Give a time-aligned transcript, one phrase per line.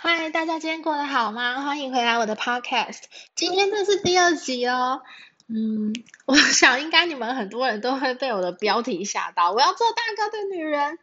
[0.00, 1.60] 嗨，大家今天过得好吗？
[1.62, 3.00] 欢迎回来我的 podcast。
[3.34, 5.02] 今天这是第二集哦。
[5.48, 5.92] 嗯，
[6.24, 9.50] 我想应该你们很多人都会被我的标题吓到。
[9.50, 11.00] 我要做大哥的女人。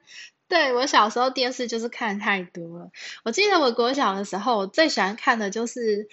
[0.48, 2.92] 对我小时候电视就是看太多了。
[3.26, 6.08] 我记得我国小的时候，我最喜欢看的就是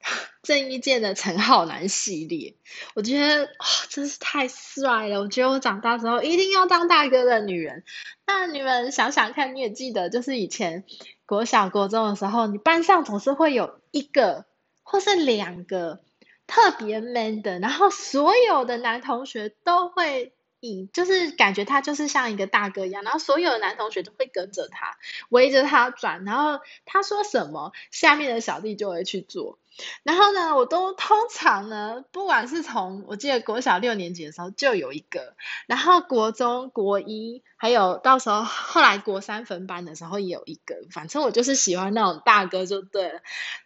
[0.42, 2.54] 郑伊健的陈浩南系列。
[2.94, 5.20] 我觉得哇，真是太帅了！
[5.20, 7.84] 我觉得我长大之后一定要当大哥的女人。
[8.26, 10.84] 那你们想想看，你也记得，就是以前
[11.32, 14.44] 国小、国中的时候，你班上总是会有一个
[14.82, 16.00] 或是两个
[16.46, 20.34] 特别 man 的，然后所有的男同学都会。
[20.64, 24.96] 以就是感觉他就是像一个大哥一样，然后所有的男同学都会跟着他，
[25.28, 29.58] 围着他转，然后他说什么，下面的小弟就会去做。
[30.02, 35.34] 然后呢，我都通常呢，不管是从我记得国小六年级的时候就有一个，
[35.66, 43.20] 然后国中国一，还有到时候后来国三分班的时候也有一个，反正我就是喜欢那种大哥就对了。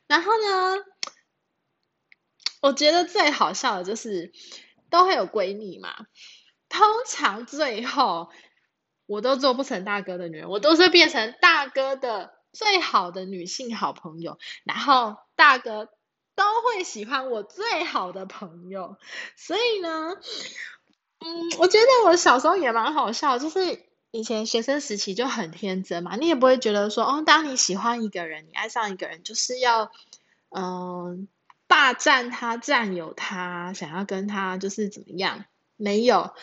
[0.06, 0.84] 然后呢，
[2.60, 4.32] 我觉得最好笑的就是
[4.90, 6.06] 都会有闺蜜嘛。
[6.68, 8.30] 通常最后
[9.06, 15.88] 我都做不成大哥的女人，我都是变成大哥的最好的女性好朋友，然后大哥
[16.36, 18.96] 都会喜欢我最好的朋友，
[19.34, 20.12] 所以呢，
[21.18, 29.90] 嗯，我觉得我小时候也蛮好笑，就是以前学生时期就很天真嘛，你也不会觉得说，哦，当你喜欢一个人，你爱上一个人，就是要
[30.50, 31.26] 嗯
[31.66, 35.46] 霸占他、占有他，想要跟他就是怎么样。
[35.76, 36.34] 没有，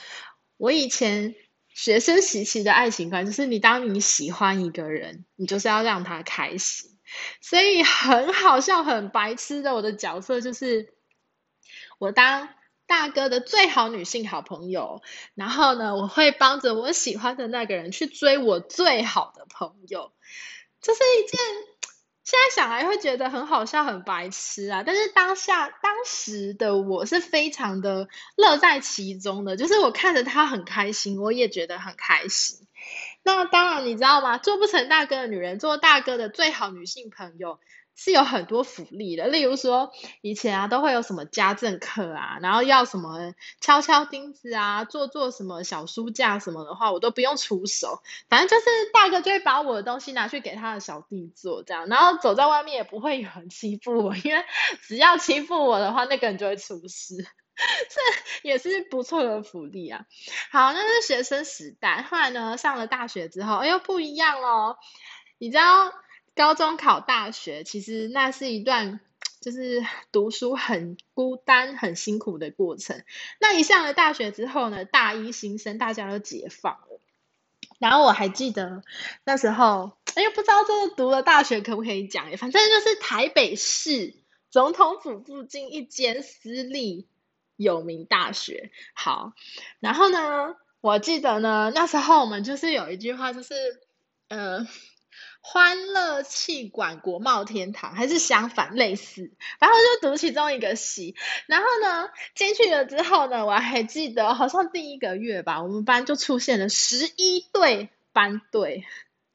[0.57, 1.33] 我以前
[1.69, 6.92] 学生时期的爱情观就是，你当你喜欢一个人，你就是要让他开心，
[7.41, 10.93] 所以很好笑、很白痴的我的角色就是，
[11.99, 12.49] 我当
[12.85, 15.01] 大哥的最好女性好朋友，
[15.35, 20.11] 然后呢，我会帮着我喜欢的那个人去追我最好的朋友，
[20.81, 21.39] 这是一件。
[22.25, 24.81] 现在想来会觉得很好笑、很白痴啊！
[24.85, 32.65] 但是当下当时的我是非常的乐在其中的，就是我看着他很开心，我也觉得很开心。
[33.23, 34.37] 那当然，你知道吗？
[34.37, 37.59] 做不成大哥的女人，做大哥的最好女性朋友。
[37.95, 39.91] 是有很多福利的，例如说
[40.21, 54.43] 以前啊都会有什么家政课啊，然后要什么敲敲钉子啊，做做什么小书架什么的话，我都不用出手，反正就是大哥就会把我的东西拿去给他的小弟做这样，然后走在外面也不会有人欺负我，因为
[54.81, 57.27] 只要欺负我的话，那个人就会出事，
[57.89, 60.05] 这也是不错的福利啊。
[60.51, 64.77] 好，那是学生时代，后来呢上了大学之后，哎呦不一样哦，
[65.37, 65.93] 你知道。
[66.35, 68.99] 高中考大学，其实那是一段
[69.39, 73.03] 就是读书很孤单、很辛苦的过程。
[73.39, 76.99] 那一上了大学之后呢，大一新生大家都解放了。
[77.77, 78.81] 然后我还记得
[79.25, 82.35] 那时候，哎，不知道这个读了大学可不可以讲？
[82.37, 84.15] 反正就是台北市
[84.49, 87.07] 总统府附近一间私立
[87.55, 88.71] 有名大学。
[88.93, 89.33] 好，
[89.79, 93.53] 然后呢，我记得呢，那时候我们就是有一句话，就是
[94.29, 94.67] 呃。
[95.45, 101.15] 欢乐气管国贸天堂，还是相反类似，然后就读其中一个系，
[101.47, 108.85] 然后呢进去了之后呢，我还记得好像第一个月吧，我们班就出现了十一对班队，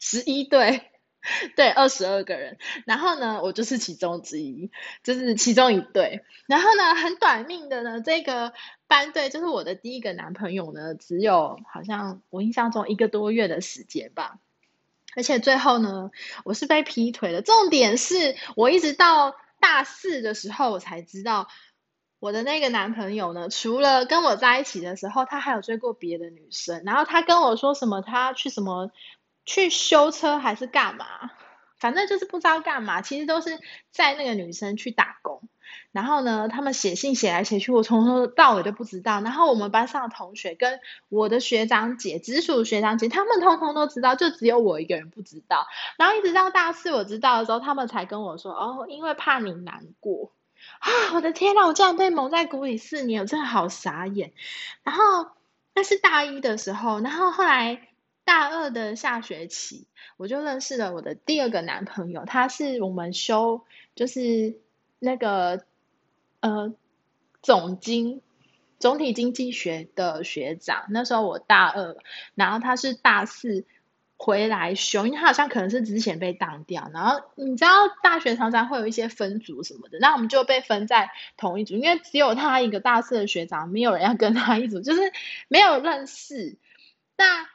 [0.00, 0.91] 十一对，
[1.56, 4.71] 对，二十二个人，然后呢我就是其中之一，
[5.03, 8.53] 就是其中一对，然后呢很短命的呢，这个
[8.87, 14.39] 班队就是我的第一个男朋友呢，只有好像我印象中一个多月的时间吧。
[15.17, 16.11] 而且最后呢，
[16.45, 17.43] 我是被劈腿的。
[17.43, 21.49] 重点是我一直到大四的时候，我才知道
[22.21, 26.83] 我的那个男朋友呢，除了跟我在一起的时候，他还有追过别的女生。
[26.85, 28.93] 然后他跟我说什么，他去什么
[29.48, 31.06] 去修车还是干嘛，
[31.78, 33.00] 反正就是不知道干嘛。
[33.00, 33.59] 其实都是
[33.91, 35.41] 在那个女生去打工。
[35.91, 39.22] 然后呢，他们写信写来写去，我从头到尾都不知道。
[39.22, 45.66] 然后我们班上的同学跟我的学长姐、直属学长姐，他们通通都知道，就只有我一个人不知道。
[45.97, 50.32] 然后一直到大四我知道的时候，他们才跟我说：“哦，因为怕你难过。”
[50.81, 54.34] 啊，我的天呐，我竟然被蒙在鼓里四年，我真的好傻眼。
[54.82, 55.31] 然后
[55.75, 57.88] 那是大一的时候，然后后来
[58.28, 59.86] 大二的下学期，
[60.19, 63.64] 我就认识了我的第二个男朋友，他是我们修
[63.94, 64.58] 就是
[64.98, 65.64] 那个。
[66.40, 66.72] 呃，
[67.42, 68.22] 总经
[68.78, 71.96] 总体经济学的学长，那时候我大二，
[72.36, 73.64] 然后他是大四
[74.16, 77.70] 回来修，因为他好像可能是之前被当掉，然后你知道
[78.04, 85.00] 大学常常会有一些分组什么的，那我们就被分在同一组，因为只有他一个大四的学长，没有人要跟他一组，就是
[85.48, 86.56] 没有认识。
[87.16, 87.48] 那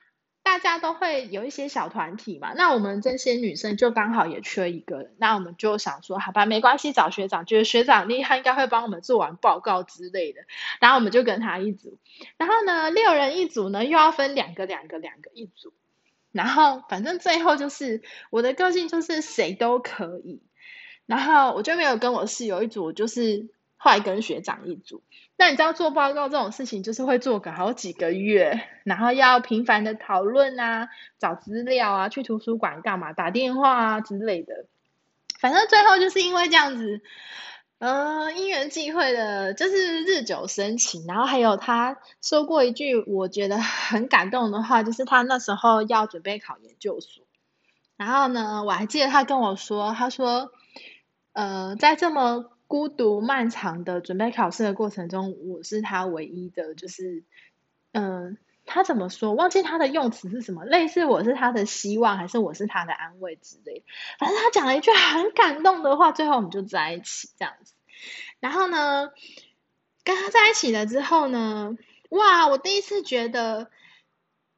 [0.44, 10.42] 大家都会有一些小团体嘛，那我们这些女生就刚好也缺一个，那我们就想说，好吧，没关系，找学长，觉得学长厉害，应该会帮我们做完报告之类的，
[10.82, 11.98] 然后我们就跟他一组，
[12.38, 15.74] 然后呢，六人一组呢，又要分两个两个两个一组，
[16.34, 20.42] 然后反正最后就是我的个性就是谁都可以，
[21.06, 23.48] 然后我就没有跟我室友一组，就是
[23.84, 25.04] 后来跟学长一组。
[25.36, 30.88] 那你知道做报告这种事情，就是会做个好几个月，然后要频繁的讨论啊，
[31.20, 34.68] 找资料啊，去图书馆干嘛，打电话啊之类的。
[35.38, 37.02] 反正最后就是因为这样子，
[37.80, 41.06] 嗯，因缘际会的，就是日久生情。
[41.06, 47.26] 然后还有他说过一句我觉得很感动的话，就是他那时候要准备考研究所，
[47.98, 50.52] 然后呢，我还记得他跟我说，他说，
[51.34, 52.53] 呃，在这么。
[52.74, 57.24] 孤独漫长的准备考试的过程中，我是他唯一的，就是，
[57.92, 59.36] 嗯，他怎么说？
[59.36, 63.84] 忘记他的用词是什么，类似我是他的希望，还是我是他的安慰之类。
[64.18, 67.76] 反正他讲了一句很感动的话，最后我们就在一起这样子。
[68.40, 69.12] 然后呢，
[70.04, 71.78] 跟他在一起了之后呢，
[72.10, 73.70] 哇，我第一次觉得，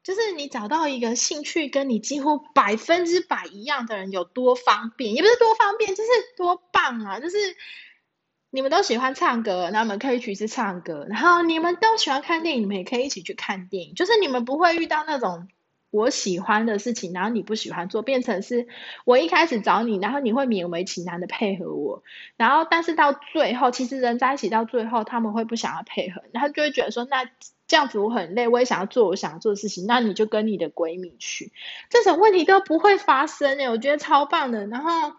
[0.02, 7.36] 就是你找到一个兴趣跟你几乎百分之百一样的人有多方便，也不是多方便，就是多棒啊，就是。
[8.56, 11.06] 你们都喜欢唱歌，那我们可以一起唱歌。
[11.10, 13.94] 然后你们都喜欢看电影，你们也可以一起去看电影。
[13.94, 15.48] 就是你们不会遇到那种
[15.90, 18.66] 我喜欢的事情，然后你不喜欢做，变成是
[19.04, 22.02] 我一开始找你，然后你会勉为其难的配合我。
[22.38, 27.26] 然后但是到最后，其实人在一起到最后，他们会不想要配合，然后就会觉得说，那
[27.66, 31.52] 这样子我很累，我也想要做我想做的事情，那你就跟你的闺蜜去，
[31.90, 34.66] 这种问题都不会发生诶，我觉得超棒的。
[34.66, 35.12] 然后。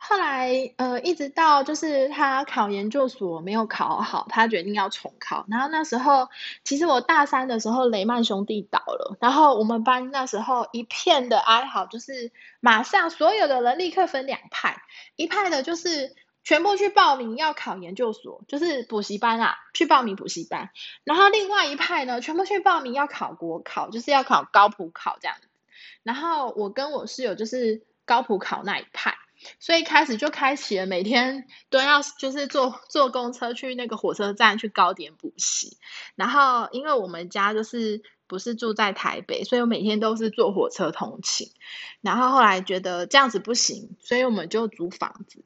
[0.00, 5.44] 后来，呃，一直到就是他考研究所没有考好，他决定要重考。
[5.48, 6.28] 然后那时候，
[6.62, 12.30] 其实我大三的时候，雷曼兄弟倒了，然后我们班那时候一片的哀嚎，就是
[12.60, 14.80] 马上所有的人立刻分两派，
[15.16, 16.14] 一派的就是
[16.44, 20.70] 全部去报名要考研究所，就是补习班啊，去报名补习班。
[21.04, 25.36] 然后另外一派呢，全部去报名要考国考，就是要考高普考这样。
[26.04, 29.16] 然后我跟我室友就是高普考那一派。
[29.60, 35.76] 所以开始就开启了，每天都要就是坐坐公车去那个火车站去高点补习。
[36.16, 41.50] 然后因为我们家就是不是住在台北，所以我每天都是坐火车通勤。
[42.00, 45.44] 然后后来觉得这样子不行，所以我们就租房子。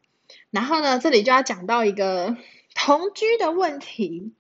[0.51, 2.37] 然后呢，这里就要讲到一个
[2.75, 4.33] 同居的问题。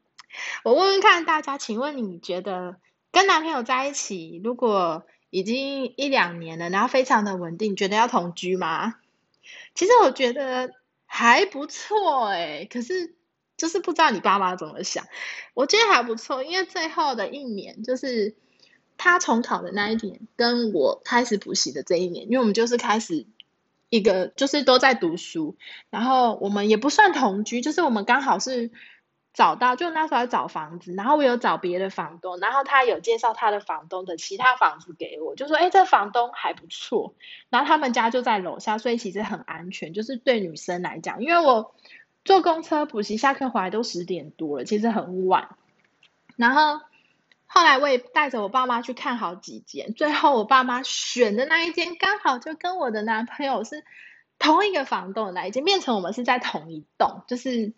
[0.64, 2.76] 我问问看大家，请问你觉得
[3.10, 8.94] 跟男朋友在一起，如果已经一两年了，然后非常的稳定，觉得要同居吗？
[9.75, 10.71] 其实我觉得
[11.07, 13.15] 还不错哎，可是
[13.57, 15.07] 就是不知道你爸妈怎么想。
[15.55, 18.35] 我觉得还不错，因为最后的一年就是
[18.97, 23.27] 他重考的那一年，跟我开始补习的这一年，因为我们就是开始
[23.89, 25.57] 一个就是都在读书，
[25.91, 28.71] 然后我们也不算同居，就是我们刚好是。
[29.34, 37.14] 找到就那时候找房子，然后我有找别的房东，然后他有介绍他的房东的其他房子给我，就说哎，这房东还不错，
[37.49, 41.75] 然后他们家就在楼下，所以其实很安全，就是对女生来讲，因为我
[42.26, 45.56] 坐公车补习下课回来都十点多了，其实很晚。
[46.37, 46.85] 然后
[47.46, 53.82] 后来我也带着我爸妈去看好几间，最后我爸妈选的那一间刚好就跟我的男朋友是
[54.38, 57.73] 同一个房东的那一间，变成我们是在同一栋，就是。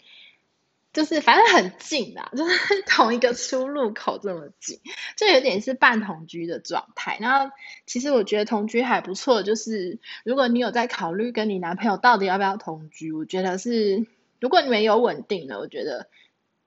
[0.95, 4.81] 就是反正很近啊，就是 同一个出入口这么近，
[5.19, 7.19] 就有点是半同居的状态。
[7.21, 7.53] 然后
[7.85, 14.07] 其实我觉得同居还不错，就是如果你有在考虑跟你男朋友到底要不要同居，我觉得是
[14.39, 16.09] 如果你们有稳定的，我觉得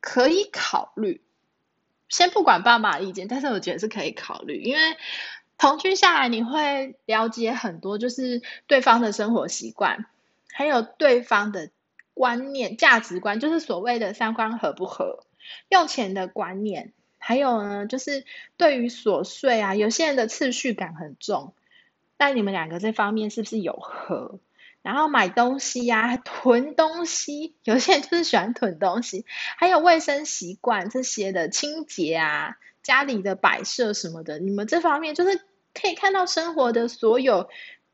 [0.01, 1.21] 可以考虑。
[2.09, 4.97] 先不管爸妈意见，但是我觉得是可以考虑，因为
[5.57, 10.05] 同居下来你会了解很多，就是对方的生活习惯，
[10.51, 11.69] 还有对方的。
[12.17, 15.23] 观念、价值观，就是所谓的三观合不合，
[15.69, 18.25] 用钱的观念，还有呢，就是
[18.57, 21.53] 对于琐碎啊，有些人的次序感很重，
[22.17, 24.39] 但你们两个这方面是不是有合？
[24.81, 29.25] 然后买东西呀，囤东西，有些人就是喜欢囤东西，
[29.57, 35.41] 还有卫生习惯这些的清洁啊，家里的摆设什么的，你们这方面就是
[35.73, 37.49] 可以看到生活的所有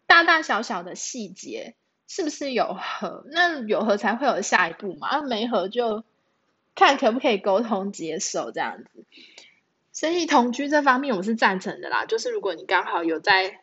[0.07, 1.75] 大大小小的细节。
[2.15, 3.25] 是不是有合？
[3.31, 5.07] 那有合才会有下一步嘛？
[5.07, 6.03] 啊，没合就
[6.75, 9.03] 看可不可以沟通接受这样子。
[9.91, 12.05] 所以同居这方面我是赞成的啦。
[12.05, 13.61] 就是如果你刚好有在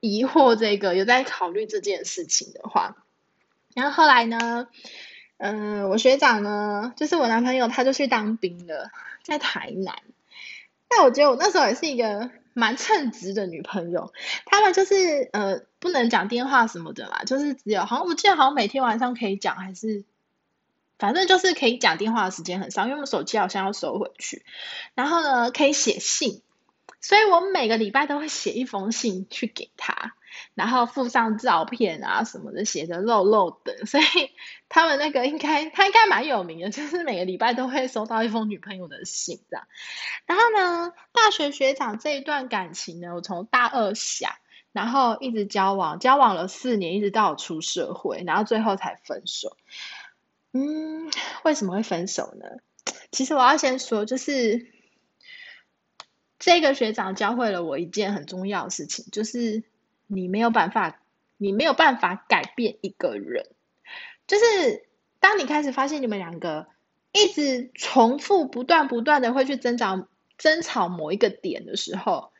[0.00, 2.96] 疑惑这个，有在考虑这件事情的话，
[3.74, 4.68] 然后后来呢，
[5.36, 8.90] 嗯，我学长呢，就是我男朋友，他就去当兵了，
[9.22, 9.96] 在台南。
[10.88, 14.12] 但我觉得我那时候也是一个蛮称职的女朋友，
[14.46, 20.04] 他们就是呃不能讲电话什么的啦，就是只有好像我记得好像每天晚上可以讲，还是
[20.98, 24.44] 反正就是可以讲电话的时间很少，因为我们手机好像要收回去。
[24.94, 26.42] 然后呢，可以写信，
[27.02, 30.14] 所以我每个礼拜都会写一封信去给他。
[30.54, 34.04] 然后附上照片啊什么的，写的漏漏的， 所以
[34.70, 39.66] 他们那个应该他应该蛮有名的，就是每个礼拜都会收到一封女朋友的信这样。
[40.24, 44.38] 然后呢，大学学长这一段感情呢，我从大二下，
[44.72, 49.58] 然后一直交往，交往了四年，一直到我出社会，然后最后才分手。
[50.54, 51.10] 嗯，
[51.44, 52.46] 为什么会分手呢？
[53.10, 54.66] 其实我要先说，就是
[56.42, 59.62] 这个学长教会了我一件很重要的事情，就是。
[60.08, 61.00] 你没有办法，
[61.38, 63.46] 你没有办法改变一个人。
[64.26, 64.84] 就是
[65.20, 66.66] 当你开始发现你们两个
[67.12, 70.06] 一直重复、不断、不断的会去争吵、
[70.36, 72.30] 争吵某一个点的时候，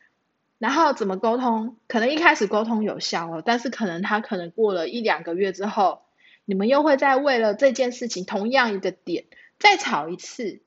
[0.59, 1.77] 然后怎么沟通？
[1.87, 6.03] 可能一开始沟通有效哦，但是可能他可能过了一两个月之后，
[6.45, 9.25] 你们又会再为了这件事情同样一个点
[9.57, 10.61] 再吵一次，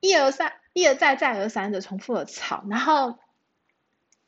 [0.00, 3.18] 一而三、一而再、再而三的重复的吵，然后。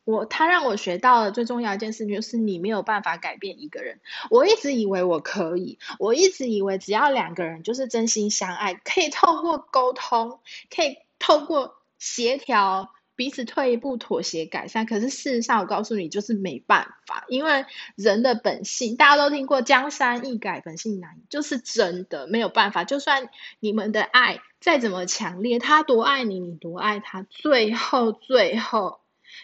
[0.05, 4.01] 我他让我学到了最重要一件事情就是你没有办法改变一个人。
[4.31, 10.41] 我一直以为我可以，我一直以为只要两个人就是真心相爱，可以透过沟通，
[10.75, 14.87] 可以透过协调，彼此退一步妥协改善。
[14.87, 22.85] 可是事实上，我告诉你就是没办法，因为人的本性，大家都听过江山易改，本性难移，就是真的没有办法。
[22.85, 29.01] 就算你们的爱再怎么强烈，他多爱你，你多爱他，最后最后。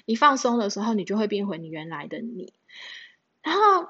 [0.07, 2.53] 你放松的时候，你就会变回你原来的你。
[3.43, 3.89] 然后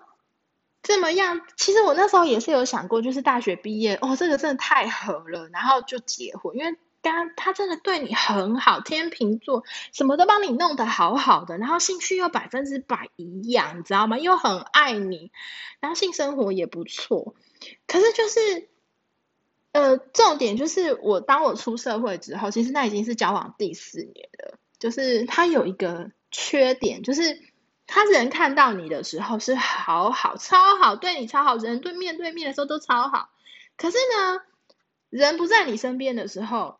[0.82, 6.76] 这么样，其实我那时候也是有想过，就是大学毕业哦，这个真的太合了，然后就结婚，因为
[7.12, 14.18] 刚他真的对你很好，天秤座什么都帮你弄得好好的，然后兴趣又百分之百一样，你知道吗？
[14.18, 15.30] 又很爱你，
[15.78, 17.34] 然后性生活也不错。
[17.86, 18.68] 可是就是，
[19.72, 24.58] 呃，重点就是我当我出社会之后，其实那已经是交往第四年了。
[24.78, 27.40] 就是他有一个缺点，就是
[27.86, 33.30] 他人看到你的时候是好好超好，对你超好，人对面对面的时候都超好。
[33.76, 34.42] 可是呢，
[35.08, 36.78] 人不在你身边的时候，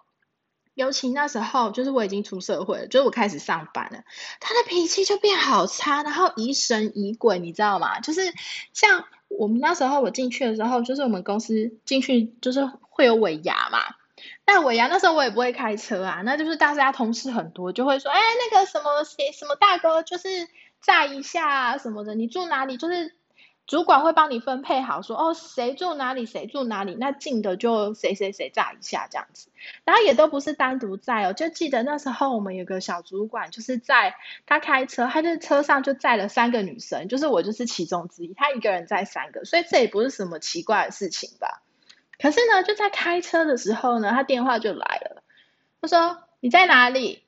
[0.74, 4.04] 尤其那时候，就是我已经出社会了，就是我开始上班了，
[4.40, 8.00] 他的脾气就变好差，然后疑神疑鬼，你知道吗？
[8.00, 8.20] 就是
[8.72, 13.78] 像我们那时候我进去的时候，就是我们公司进去就是会有尾牙嘛。
[14.46, 20.48] 那尾牙那时候我也不会开车啊，那就是大家同事很多，就会说，哎，那个什么谁什么大哥，就是
[20.80, 22.76] 载一下啊什么的，你住哪里？
[22.76, 23.14] 就是
[23.66, 29.48] 主管会帮你分配好，说哦谁住哪里谁住哪里，那近的就谁谁谁载一下这样子。
[29.84, 41.62] 然后也都不是单独载哦，就记得那时候我们有个小主管，就是在他开车，他在车上就载了三个女生，就是我就是其中之一，他一个人载三个，所以这也不是什么奇怪的事情吧。
[42.18, 45.22] 可是呢，就在开车的时候呢，他电话就来了。
[45.80, 47.24] 他说：“你在哪里？”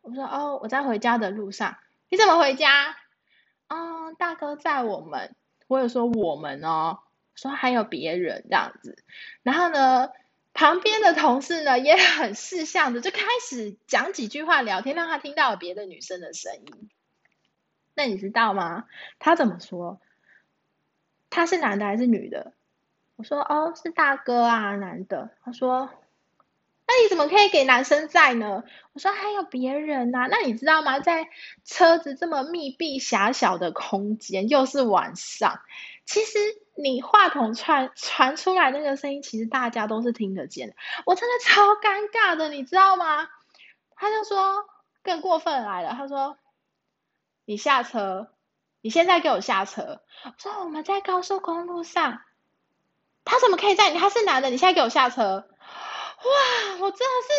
[0.00, 1.76] 我说：“哦，我在回家的路上。”
[2.08, 2.96] 你怎么回家？
[3.68, 5.34] 哦，大哥载我们。
[5.72, 6.98] 我有说我们哦，
[7.34, 9.02] 说还有别人这样子。
[9.42, 10.10] 然后呢，
[10.52, 16.90] 旁边的同事呢也很识相的，就开始讲几句话聊天，让他听到了别的女生的声音。
[17.94, 18.84] 那你知道吗？
[19.18, 20.00] 他怎么说？
[21.30, 22.52] 他是男的还是女的？
[23.16, 25.30] 我说哦，是大哥啊，男的。
[25.42, 25.88] 他说，
[26.94, 28.64] 那你怎么可以给男生载呢？
[28.92, 30.28] 我说还有别人呐。
[30.30, 31.00] 那你知道吗？
[31.00, 31.26] 在
[31.64, 35.60] 车子这么密闭狭小的空间，又是晚上，
[36.04, 36.38] 其实
[36.74, 40.74] 你话筒传传出来那个声音，其实大家都是听得见的。
[41.06, 43.26] 我真的超尴尬的，你知道吗？
[43.96, 44.66] 他就说
[45.02, 46.36] 更过分来了，他说
[47.46, 48.28] 你下车，
[48.82, 50.02] 你现在给我下车。
[50.24, 52.20] 我说我们在高速公路上。
[53.24, 53.98] 他怎么可以在你？
[54.00, 55.48] 他是男的，你现在给我下车！
[56.24, 57.32] 哇，我真的是，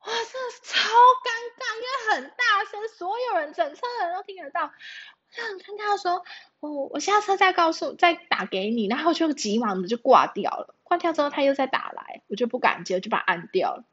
[0.00, 4.64] 哇，真的是超尴尬，因为很大声，所有人整车的人都听得到。
[4.64, 6.24] 我就很尴尬，说，
[6.60, 10.74] 我我下车再告诉，再打给你，然后就急忙的就挂掉了。
[10.84, 13.84] 挂掉之后他又再打来，我就不敢接，就把按掉了。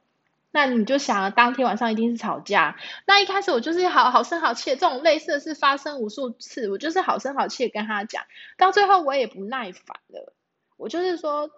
[0.51, 2.77] 那你就想，当天晚上一定是吵架。
[3.05, 8.23] 那一开始我就是好好声好气，这种类似的事发生无数次，我就是好声好气的跟他讲，
[8.57, 10.33] 到最后我也不耐烦了。
[10.77, 11.51] 我就是说，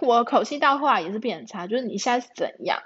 [0.00, 2.82] 我口气到后来也是变差，就是你现在是怎样？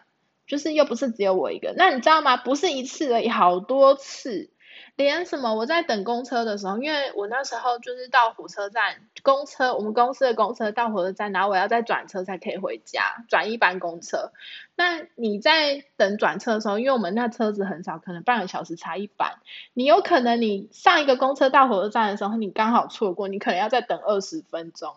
[0.46, 2.36] 就是又不是只有我一个，那你知道吗？
[2.36, 4.50] 不是一次而已，好多次。
[4.96, 14.32] 连什么我在等公车的时候，因为我那时候就是到火车站，公车我们公司的公车到火车站，然后我要再转车才可以回家，转一班公车。
[14.76, 19.38] 那你在等转车的时候，因为我们那车子很少，可能半个小时才一班，
[19.72, 24.94] 你有可能你上一个公车到火车站的时候，你刚好错过，你可能要再等二十分钟。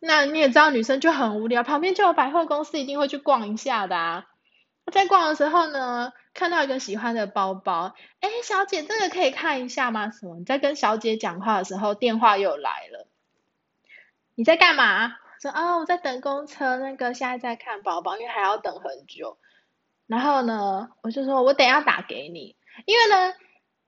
[0.00, 4.26] 那你也知道女生就很无聊，旁边就有百货公司，一定会去逛一下的啊。
[4.90, 10.10] 在逛的时候呢，看到一个喜欢的包包，哎，小姐，这个可以看一下吗？
[10.10, 10.36] 什么？
[10.36, 13.06] 你在跟小姐讲话的时候，电话又来了。
[14.34, 15.14] 你在干嘛？
[15.40, 19.38] 说啊，我在等公车，那个现在在看包包，因为还要等很久。
[20.08, 23.34] 然后呢，我就说我等下打给你，因为呢，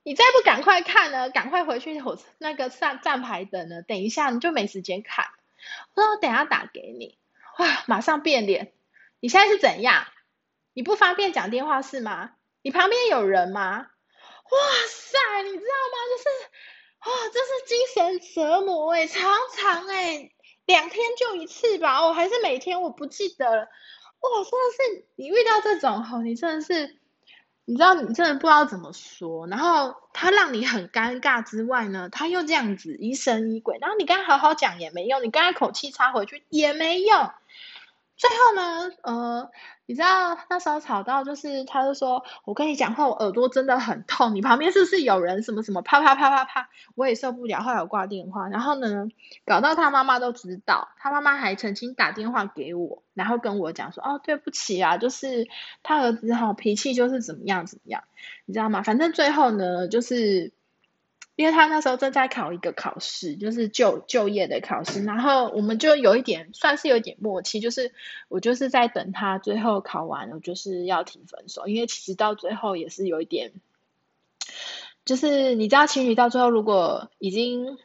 [0.04, 5.26] 你再不赶快看呢，赶快回去火车那个站站牌等呢，等一下你就没时间看。
[5.94, 7.18] 我说我等下打给你，
[7.58, 8.72] 哇，马上变脸，
[9.20, 10.06] 你现在是怎样？
[10.72, 12.32] 你不方便讲电话是吗？
[12.62, 13.86] 你旁边有人吗？
[14.50, 15.96] 哇塞，你知道吗？
[16.10, 16.28] 就是，
[17.10, 20.30] 哇，这是精神折磨哎，常常哎，
[20.66, 23.62] 两天就一次吧，哦，还是每天，我不记得了。
[23.62, 27.00] 哇，真的是你遇到这种吼，你真的是，
[27.64, 37.30] 你知道你真的不知道怎么说，然后他让你很尴尬之外呢，他又这样子疑神疑鬼，然后你跟他好好讲也没用，你跟他口气插回去也没用。
[38.22, 39.50] 最后呢，呃，
[39.84, 45.42] 你知道那时候吵到就是，他就说，我跟你讲话，我耳朵真的很痛，你旁边是不是有人？
[45.42, 48.46] 什么什么，啪啪啪啪啪，我也受不了，后来我挂电话。
[48.46, 49.08] 然后呢，
[49.44, 55.48] 搞到他妈妈都知道，他妈妈还曾经打电话给我，然后跟我讲说，哦，对不起啊，就是
[55.82, 58.04] 他儿子哈脾气就是怎么样怎么样，
[58.44, 58.84] 你知道吗？
[58.84, 60.52] 反正最后呢，就是。
[61.42, 67.92] 因为他那时候正在考一个考试，就是就就业的考试，然后我们就有一点算是有点默契，就是
[68.28, 73.50] 我就是在等他最后考完我，就是要提分手，因为其实到最后也是有一点，
[75.04, 77.76] 就是你知道情侣到最后如果已经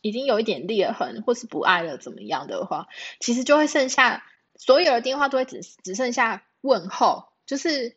[0.00, 2.88] 已经有一点裂痕或是不爱了怎么样的话，
[3.20, 4.24] 其实就会剩下
[4.56, 7.94] 所有的电话都会只只剩下问候，就是。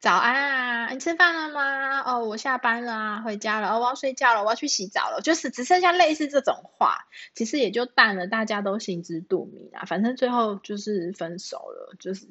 [0.00, 2.00] 早安啊，你吃饭了吗？
[2.02, 3.70] 哦，我下班了啊，回家了。
[3.70, 5.20] 哦，我要睡觉了，我要去洗澡了。
[5.20, 9.86] 就是只剩下类似这种话，其实也就淡了，大家都心知肚明啊。
[9.86, 12.28] 反正最后就是分手了，就是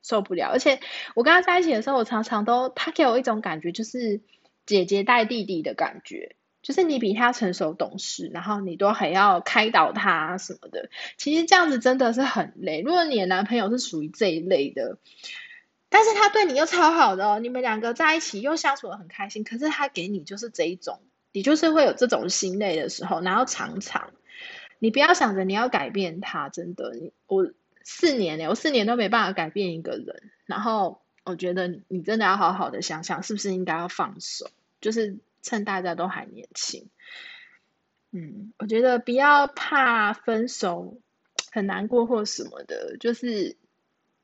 [0.00, 0.48] 受不了。
[0.52, 0.78] 而且
[1.16, 4.20] 我跟他在一起的时候，我常常都他给我一种感觉，就是
[4.64, 10.88] 姐姐带弟弟的感觉，就是你比他成熟懂事，然后你都还要开导他什么的。
[11.16, 12.80] 其实这样子真的是很累。
[12.80, 14.98] 如果你的男朋友是属于这一类的。
[15.90, 19.42] 但是他对你又超好的，你们两个在一起又相处的很开心。
[19.42, 21.00] 可是他给你就是这一种，
[21.32, 24.12] 你就是会有这种心累的时候，然后常常，
[24.78, 26.92] 你不要想着你要改变他，真的，
[27.26, 27.50] 我
[27.84, 30.30] 四年呢，我四年都没办法改变一个人。
[30.44, 34.50] 然后我觉得你真的要好好的想想，是不是应该要放手，
[34.82, 36.90] 就是趁大家都还年轻。
[38.10, 40.98] 嗯，我觉得不要怕分手
[41.50, 43.56] 很难过或什么的，就是。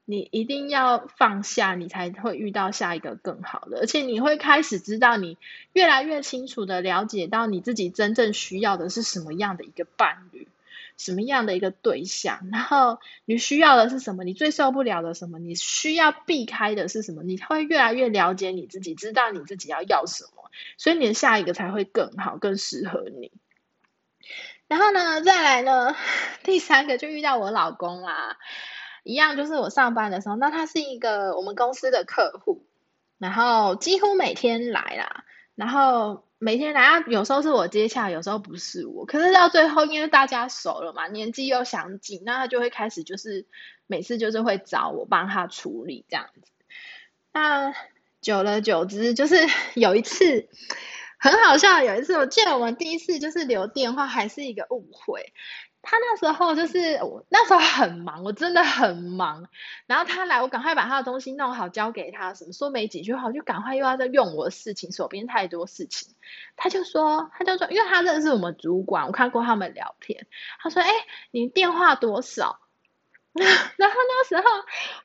[0.07, 5.39] 你一定要放下，你才会遇到下一个更好的，而且你会开始知道，你
[5.73, 10.47] 越来越清楚的了解到你自己真正需要的是什么样的一个伴侣，
[10.99, 23.33] 什么样的一个对象，然后你需要的是什么，你最受不了的什么，你需要避开的是什么，你会越来越了解你自己，知道你自己要要什么，所以你的下一个才会更好，更适合你。
[24.69, 25.95] 然后呢，再来呢，
[26.45, 28.37] 第三个就遇到我老公啦。
[29.05, 32.67] 一样就是我上班的时候，那他是一个我们公司的客户，
[33.19, 39.07] 然后几乎每天来啦，然后每天来，有时候是我接洽，有时候不是我。
[39.07, 43.47] 可是到最后，因为大家熟了嘛，年纪又相近，那他就会开始就是
[43.87, 46.51] 每次就是会找我帮他处理这样子。
[47.33, 47.75] 那
[48.21, 49.37] 久了久之，就是
[49.75, 50.49] 有一次
[51.19, 55.33] 很好笑，有一次我记得我们第一次就是留电话，还是一个误会。
[55.85, 59.47] 他那时候就是我那时候很忙，我真的很忙。
[59.87, 66.15] 然后他来，我赶快把他的东西弄好交给他，什么说没几句话，我就赶快又要再用我的事情，手边太多事情。
[66.57, 70.27] 他就说，他就说，因为他认识我们主管，我看过他们聊天。
[70.61, 70.91] 他说，哎，
[71.31, 72.61] 你电话多少？
[73.35, 74.45] 然后那时候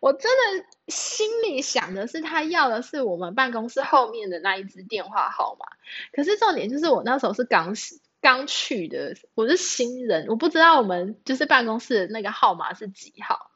[0.01, 5.65] 我真的心里想的是，他要的是我们办公室后面的那一支电话号码。
[6.13, 7.73] 可是重点就是我那时候是刚
[8.21, 13.51] 刚去的，我是新人，我不知道我们就是办公室那个号码是几号。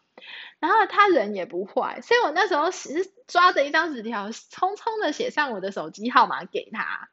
[0.60, 7.10] 然后他人也不坏，所以我那时候是抓着一张纸条，匆匆的写上我的手机号码给他。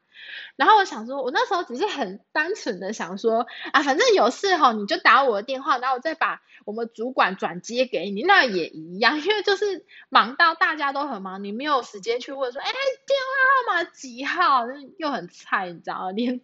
[0.55, 14.65] 然后我想说，我那时候只是很单纯的想说，啊，反正有事哈，你就打我的电话，然后我再把我们主管转接给你，那也一样，因为就是忙到大家都很忙，你没有时间去问说，哎，电话号码几号，
[14.97, 16.39] 又很菜，你知道，连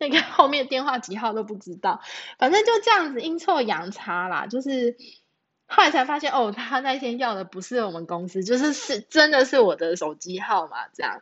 [0.00, 2.00] 那个后面电话几号都不知道，
[2.38, 4.96] 反正就这样子阴错阳差啦，就是
[5.66, 11.20] 后来才发现，哦，他那天要的不是我们公司，就是是真的是我的手机号码这样。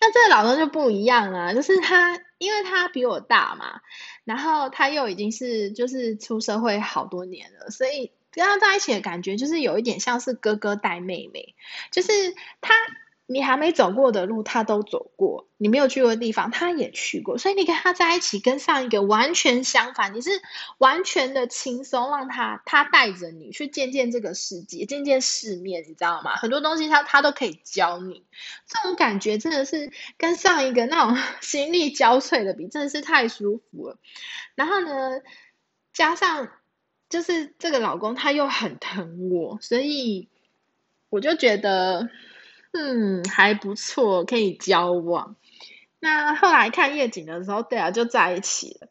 [0.00, 3.82] 那这个老公就不一样啊，就是他，因为他比我大嘛，
[4.24, 11.54] 然后他又已经是就是出社会好多年了，所以跟他在一起的感觉就是有一点像是哥哥带妹妹，
[11.92, 12.10] 就是
[12.62, 12.72] 他。
[13.30, 17.36] 你还没走过的路，他都走过；你没有去过的地方，他也去过。
[17.36, 20.14] 所以你跟他在一起，跟上一个完全相反。
[20.14, 20.30] 你是
[20.78, 26.36] 完全的轻松，让他他带着你去见见这个世界，见见世面，你知道吗？
[26.36, 28.24] 很多东西他他都可以教你。
[28.66, 33.98] 这种感觉真的是跟上一个那种心力交瘁的比，真的是太舒服了。
[34.54, 35.20] 然后呢，
[35.92, 36.48] 加上
[37.10, 40.28] 就是这个老公他又很疼我，所以
[41.10, 42.08] 我就觉得。
[42.72, 45.36] 嗯，还不错，可以交往。
[45.98, 48.88] 那后来看夜景的时候，对啊，就在一起了。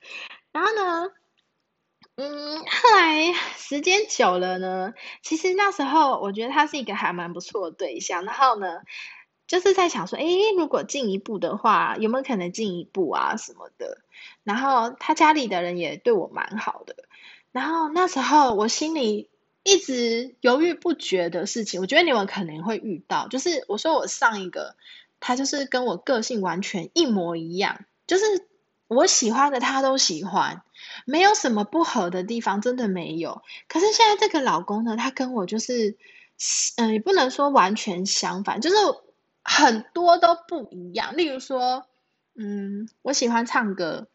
[0.51, 1.11] 然后呢，
[2.15, 8.25] 嗯，后来时间久了呢，其实那时候我觉得他是一个还蛮不错的对象。
[8.25, 8.81] 然后呢，
[9.45, 10.25] 就是在想说，哎，
[10.57, 14.01] 如果进一步的话，有没有可能进一步啊什么的？
[14.43, 16.95] 然后他家里的人也对我蛮好的。
[17.51, 19.29] 然后那时候我心里。
[19.67, 23.27] 一直犹豫不决的事情，我觉得你们可能会遇到。
[23.27, 24.77] 就是我说我上一个，
[25.19, 28.23] 他就是跟我个性完全一模一样，就是
[28.87, 30.61] 我喜欢的他都喜欢，
[31.05, 33.41] 没有什么不合的地方，真的没有。
[33.67, 35.97] 可是现在这个老公呢，他跟我就是，
[36.77, 38.77] 嗯，也不能说完全相反，就是
[39.43, 41.17] 很多都不一样。
[41.17, 41.85] 例如说，
[42.35, 44.07] 嗯，我喜欢唱歌，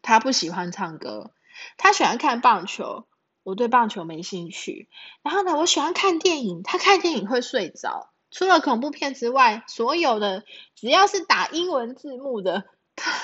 [0.00, 1.30] 他不喜欢唱歌，
[1.76, 3.04] 他喜欢看棒球。
[3.48, 4.88] 我对棒球没兴趣，
[5.22, 8.10] 然后呢，我喜欢看电影，他看电影会睡着。
[8.30, 12.64] 除了恐怖片之外，所有的只要是打英文字幕的、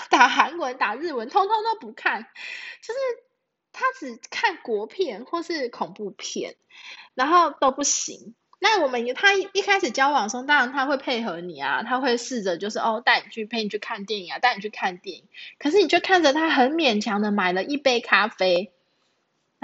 [0.09, 2.23] 打韩文、打日文，通通都不看。
[2.23, 2.99] 就是
[3.71, 6.57] 他只看国片或是恐怖片，
[7.13, 8.35] 然后都不行。
[8.59, 15.25] 那我们他一开始交往的时候，当然他会配合你啊，他会试着就是哦带你去陪你去看电影啊，带你去看电影。
[15.59, 18.73] 可是你就看着他很勉强的买了一杯咖啡。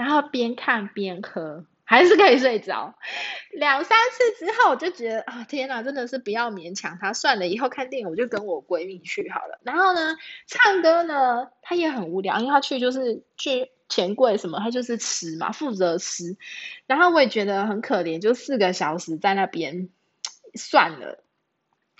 [0.01, 2.95] 然后边看边喝，还是可以睡着。
[3.51, 9.59] 两三次之后，我就觉得啊，天哪，真的是不要勉强他，算了，以后看电影我就跟我闺蜜去好了。
[9.61, 16.35] 然后呢，唱歌呢，他也很无聊，因为他去就是去钱柜什么，他就是吃嘛，负责吃。
[16.87, 19.89] 然后我也觉得很可怜，就四个小时在那边，
[20.57, 21.23] 算了。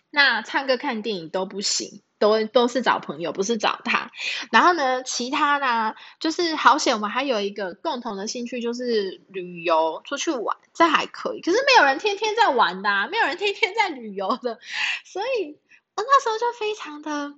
[0.10, 2.02] 那唱歌看电影都不行。
[2.22, 4.12] 都都是找朋友，不是找他。
[4.52, 11.42] 然后呢，其他呢，就是好险，我们还有一个共同的兴趣，就是旅游，出去玩，这还可以。
[11.42, 14.60] 可是没有人天天在玩的，没有人天天在旅游的，
[15.04, 15.58] 所以
[15.96, 17.34] 我那时候就非常的，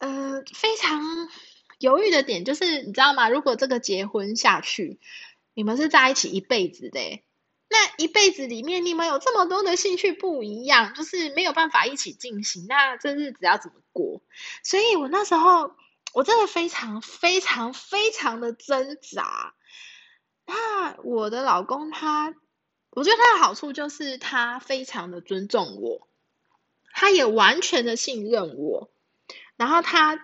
[0.00, 1.00] 呃，非常
[1.78, 3.28] 犹豫的点就是，你知道吗？
[3.28, 4.98] 如果这个结婚下去，
[5.52, 7.22] 你们是在一起一辈子的。
[7.70, 12.66] 那一辈子里面，你们有这么多的兴趣不一样，就是没有办法一起进行。
[12.66, 14.22] 那这日子要怎么过？
[14.62, 15.72] 所以我那时候
[16.14, 19.54] 我真的非常非常非常的挣扎。
[20.46, 22.34] 那我的老公他，
[22.90, 26.08] 我觉得他的好处就是他非常的尊重我，
[26.94, 28.90] 他也完全的信任我。
[29.56, 30.18] 然后他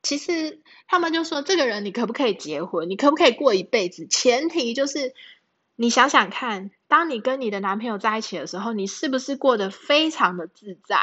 [0.00, 2.88] 其实他们就说，这个人你可不可以结婚？
[2.88, 4.06] 你可不可以过一辈子？
[4.06, 5.12] 前提就是
[5.76, 6.70] 你想想看。
[6.86, 10.96] 当你跟你的男朋友在一起的时候，你是不是过得非常的自在？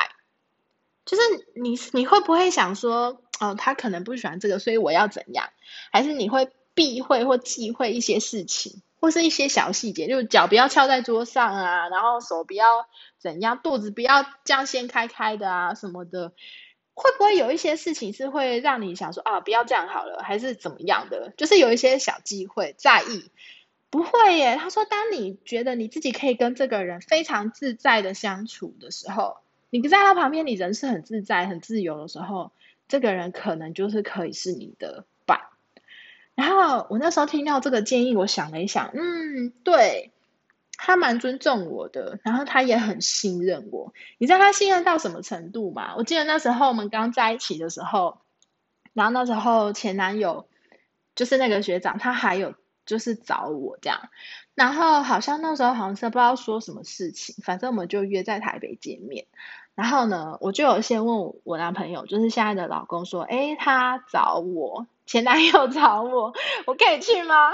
[1.04, 5.50] 就是你你会不会想说，哦，他可能不喜欢这个，所以我要怎样？
[5.92, 12.88] 还是你会避讳或忌讳一些事情，或是一些小细节，就是脚不要翘在桌上啊，然后手不要
[13.20, 16.32] 怎样，肚子不要这样掀开开的啊什么的？
[16.94, 21.34] 会不会有一些事情是会让你想说啊，不要这样好了，还是怎么样的？
[21.36, 23.30] 就是有一些小忌讳在意。
[23.92, 32.54] 不会耶，他说，当你觉得你自己可以跟这个人非常自在的相处的时候，你在他旁边，你人是很自在、很自由的时候，
[32.88, 35.42] 这个人可能就是可以是你的伴。
[36.36, 40.12] 然后我那时候听到这个建议，我想了一想，嗯，对
[40.78, 43.94] 他蛮尊重我的，然后他也很信任我。
[44.18, 45.96] 你知道他信任到什么程度吗？
[45.98, 48.22] 我记得那时候我们刚在一起的时候，
[48.94, 50.48] 然后那时候前男友
[51.14, 52.54] 就是那个学长，他还有。
[52.86, 54.10] 就是找我这样，
[54.56, 59.28] 然后好像那时候好像是不知道说什么事情，反正我们就约在台北见面。
[59.74, 66.34] 然后呢，我就有先问我男朋友，就是现在的老公说，哎，他找我前男友找我，
[66.66, 67.52] 我可以去吗？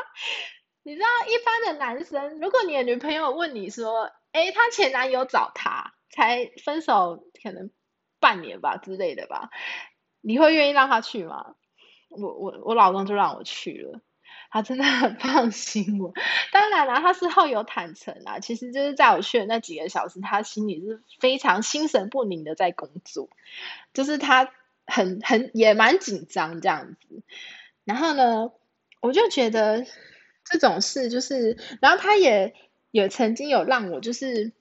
[0.84, 7.70] 你知道一般的男生，如果你的女朋友问你说，哎，他前男友找他，才分手可能
[8.20, 9.52] 半年吧之类的吧，
[10.22, 11.56] 你会愿意让他去吗？
[12.10, 14.02] 我我我老公就让我去了。
[14.50, 16.14] 他真的很放心我，
[16.52, 23.30] 当然了，他事后有坦诚啊，其实就是在我去的那几个小时，他心里是非常心神不宁的在工作，
[23.94, 24.52] 就是他
[24.86, 27.22] 很很也蛮紧张这样子。
[27.84, 28.52] 然后呢，
[29.02, 29.86] 我就觉得
[30.44, 32.54] 这种事就是，然后他也
[32.92, 34.54] 也曾经有让我就是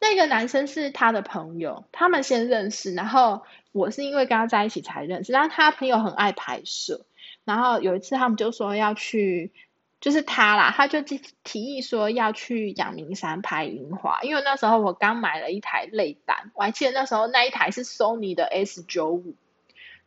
[0.00, 7.06] 那个男生是他的朋友，他们先认识，然后我是因为跟他在一起才认识，然后他朋友很爱拍摄。
[7.44, 9.52] 然后有一次，他们就说要去，
[10.00, 14.20] 就是他啦，他就提提议说要去阳明山拍樱花。
[14.22, 19.34] 因为那时候我刚买了一台内单，我还记得那时候那一台是 Sony 的 S 九五，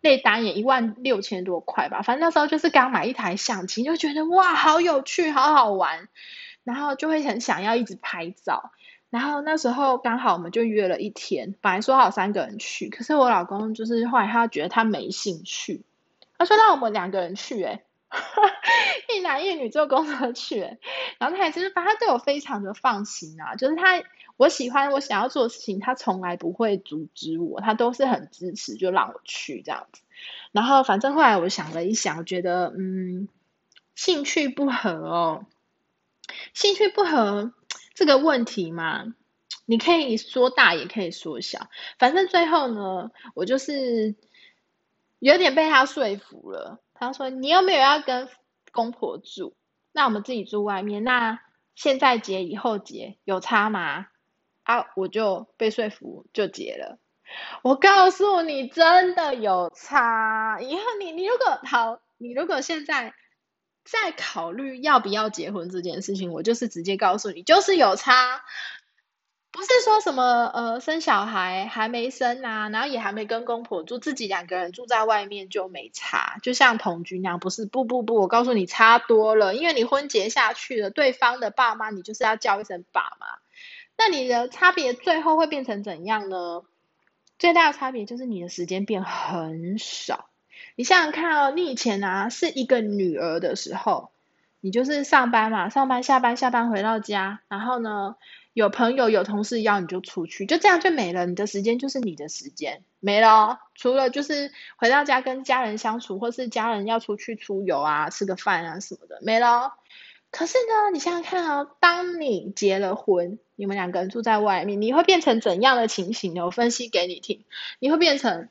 [0.01, 2.01] 内单也一万六千多块吧。
[2.01, 6.07] 反正那时候就是刚买一台相机，就觉得哇，好有趣，好好玩，
[6.63, 8.71] 然后就会很想要一直拍照。
[9.09, 15.83] 然后那时候刚好我们就约了一天，本来说好三个人去，可是我老公就是后来他觉得他没兴趣。
[16.37, 17.83] 他说让我们两个人去，哎，
[19.13, 20.77] 一男一女坐公车去，哎，
[21.19, 24.03] 然后他也是，反正他对我非常的放心啊，就是他
[24.37, 30.01] 我喜欢我想要做的事情，他从来不会阻止我，他都是很支持，就让我去这样子。
[30.51, 33.27] 然后反正后来我想了一想，我觉得嗯，
[33.95, 35.45] 兴趣不合哦，
[36.53, 37.51] 兴趣不合
[37.95, 39.13] 这个问题嘛，
[39.65, 44.15] 你可以说大也可以说小，反正最后呢，我就是。
[45.19, 46.79] 有点被他说服了。
[46.93, 48.27] 他说：“你又没有要跟
[48.71, 49.55] 公婆住，
[49.91, 51.03] 那我们自己住外面。
[51.03, 51.39] 那
[51.75, 54.07] 现在结，以后结，有差吗？”
[54.63, 56.99] 啊，我就被说服，就结了。
[57.61, 60.59] 我告诉你，真的有差。
[60.59, 63.13] 以后你，你如果好，你如果现在
[63.85, 68.41] 在考虑要不要结婚这件事情，我就是直接告诉你，就是有差。
[69.57, 77.39] 不是说什么呃生小孩还没生啊，然后也还没跟公婆住，自己两个人住在外面就没差，就像同居那样。
[77.39, 83.25] 不是不不不，我告诉你差多了，因为你婚结下去了，对方的爸妈你就是要叫一声爸妈。
[83.97, 86.61] 那你的差别最后会变成怎样呢？
[87.39, 90.29] 最大的差别就是你的时间变很少。
[90.75, 94.11] 你想想看哦，你以前啊是一个女儿的时候，
[94.61, 98.17] 你就是上班嘛，上班下班下班回到家，然后呢？
[98.57, 101.27] 有朋友有同事要你就出去，就这样就没了。
[101.27, 109.75] 你的时间就是你的时间没了，除了就是回到家跟家人相处，或是家人要出去出游啊、吃个饭啊什么的没了。
[110.31, 116.43] 可是呢，你想想看啊，当你结了婚，你们两个人住在外面，你会变成怎样的情形呢？
[116.43, 117.45] 我分析给你听，
[117.77, 118.49] 你会变成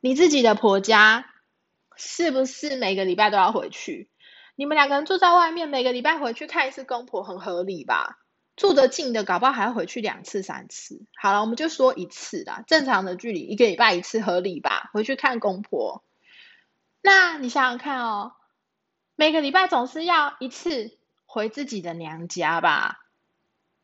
[0.00, 1.30] 你自己的婆家
[1.96, 4.10] 是不是每个礼拜都要回去？
[4.54, 8.18] 你们两个人住在外面，每个礼拜回去看一次公婆，很合理吧？
[8.56, 11.02] 住得近的，搞不好还要回去两次、三次。
[11.14, 14.88] 好了，我们就说一次啦，正常的距离一个礼拜一次合理吧？
[14.94, 16.02] 回去看公婆。
[17.02, 18.32] 那你想想看哦，
[19.14, 23.04] 每个礼拜总是要一次回自己的娘家吧？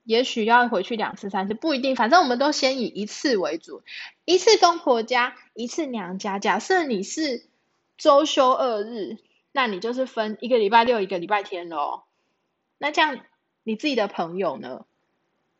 [0.05, 1.95] 也许要回去两次、三次，不一定。
[1.95, 3.83] 反正我们都先以一次为主，
[4.25, 6.39] 一次公婆家，一次娘家。
[6.39, 7.45] 假设你是
[7.99, 9.19] 周休二日，
[9.53, 12.05] 那你就是分一个礼拜六、一个礼拜天喽。
[12.79, 13.21] 那这样。
[13.65, 14.85] 你自己的朋友呢？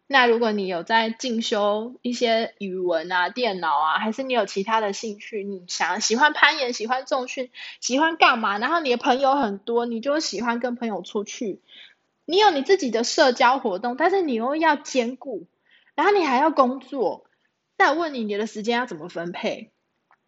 [0.09, 8.59] 那如果你有在进修一些语文啊、电脑啊，还是你有其他的兴趣，你想喜欢攀岩、喜欢重训、喜欢干嘛？
[8.59, 11.61] 然后你的朋友很多，你就喜欢跟朋友出去。
[12.27, 15.47] 你有你自己的社交活动，但是你又要兼顾，
[15.95, 17.25] 然后你还要工作。
[17.79, 19.71] 那问你，你的时间要怎么分配？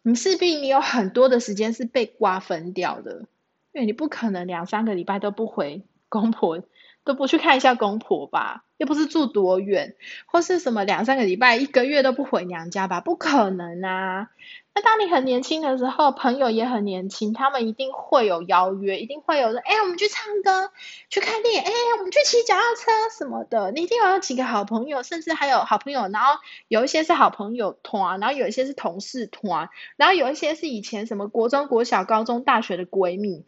[0.01, 3.27] 你势必你有很多的时间是被瓜分掉的，
[3.71, 6.63] 因为你不可能两三个礼拜都不回公婆。
[7.05, 12.99] 都不去看一下公婆吧，又不是住多远，或是什么两三个礼拜、一个月都不回娘家吧？
[12.99, 14.29] 不可能啊！
[14.73, 20.71] 那当你很年轻的时候，朋友也很年轻，他们一定会有邀约，一定会有人，哎，我们去唱歌、
[21.09, 23.71] 去看电影，哎，我们去骑脚踏车什么的。
[23.71, 33.45] 你一定有几个好朋友，甚至还有好朋友，然后有一些是好朋友团，然后有一些是同事团，然后有一些是以前什么国中国小、高中、大学的闺蜜。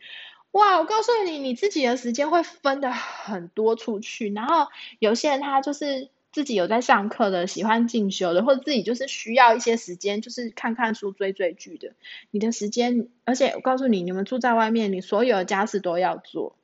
[0.58, 4.68] 哇，我告诉你，你自己的时间会分的很多出去，然后
[4.98, 11.94] 有些人他就是自己有在上课的，喜欢进修的，或者自己就是需要一些时间，就是看看书、追追剧的。
[12.32, 16.58] 你的时间，而且我告诉你，你们住在外面，你所有的家事都要做，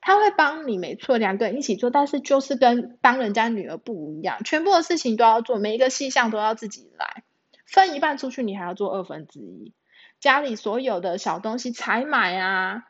[0.00, 7.24] 他会帮你，没错，两个人一起做，但是就是跟帮人家女儿不一样，全部的事情都要做，每一个细项都要自己来，
[7.66, 9.72] 分一半出去，你还要做二分之一，
[10.20, 12.84] 家里所有的小东西采买啊，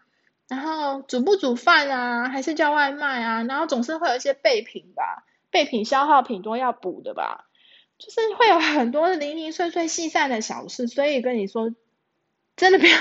[0.48, 7.46] 然后煮不煮饭啊，还是叫外卖啊，然后总是会有一些备品吧，备品消耗品都要补的吧，
[7.98, 11.74] 就是会有很多零零碎碎细散的小事，所以跟你说。
[12.56, 12.96] 真的不要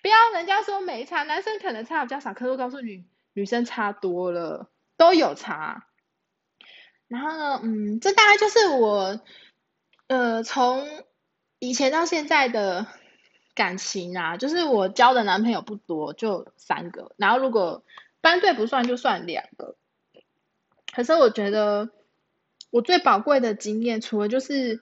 [0.00, 5.88] 不要，人家说没差，男生可能差比较少，可是我告诉你，女生差多了，都有差。
[7.08, 9.20] 然后呢，嗯，这大概就是我
[10.06, 10.88] 呃从
[11.58, 12.86] 以前到现在的
[13.56, 17.82] 感情啊，就是我交的男朋友不多，就三个，然后如果
[18.20, 19.74] 班队不算，就算两个。
[20.94, 21.90] 可是我觉得
[22.70, 24.80] 我最宝贵的经验，除了就是。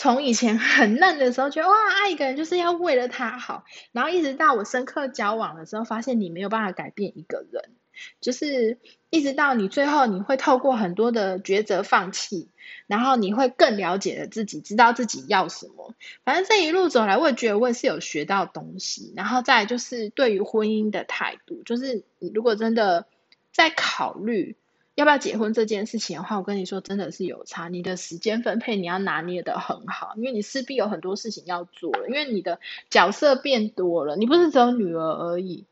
[0.00, 7.72] 从以前很嫩的时候，觉得哇爱一个人就是要为了他好，然后一直到我深刻交往的时候，发现你没有办法改变一个人，
[8.20, 8.78] 就是
[9.10, 12.48] 一直到你最后你会透过很多的抉择放弃，
[12.86, 15.94] 然后你会更了解了自己，知道自己要什么。
[16.24, 23.06] 反正这一路走来，我也觉得我也是有学到东西，然后再就是对于婚姻的态度，就是你如果真的
[23.52, 24.56] 在考虑。
[24.94, 27.68] 要不要结婚这件事情的话，我跟你说真的是有差。
[27.68, 32.58] 你的时间分配你要拿捏的很好，因为你势必有很多事情要做，因为你的
[32.90, 35.66] 角色变多了，你不是只有女儿而已，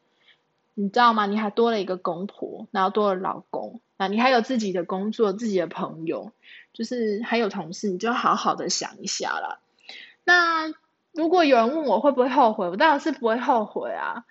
[0.79, 1.25] 你知道吗？
[1.25, 6.33] 你还多了一个公婆，然后多了老公，那你还有自己的工作、自己的朋友，
[6.75, 9.59] 就是还有同事，你就好好的想一下啦。
[10.23, 10.75] 那
[11.12, 14.25] 如果有人问我会不会后悔，我当然是不会后悔啊。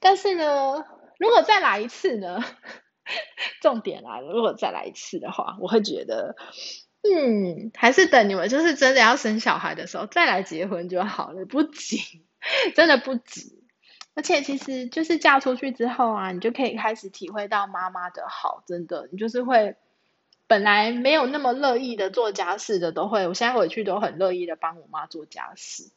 [0.00, 0.84] 但是呢，
[1.18, 2.42] 如果再来一次呢？
[3.60, 6.36] 重点来了，如果再来一次的话，我会觉得，
[7.02, 11.98] 嗯，还是等你们就是真的要生小孩的时候再来结婚就好了，不急，
[12.74, 13.63] 真的不急。
[14.14, 19.76] 而且其实就是嫁出去之后啊，你就可以开始体会到妈妈的好，真的，你就是会
[20.46, 25.90] 本来没有那么乐意的做家事的，都会，我现在回去都很乐意的帮我妈做家事。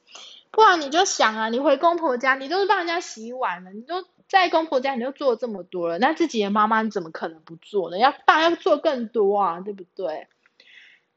[0.50, 8.00] 不然你就想啊，你回公婆家，你都是帮人家洗碗了，你都在公婆家，你都做这么多了，那自己的妈妈你怎么可能不做呢？
[8.00, 10.28] 要当然要做更多啊，对不对？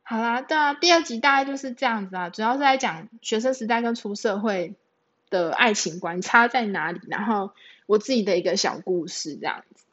[0.02, 4.74] 好啦，那第二集大概就是这样子啊，主要是在讲学生时代跟出社会
[5.30, 7.52] 的爱情观差在哪里，然后
[7.86, 9.84] 我自己的一个小故事这样子。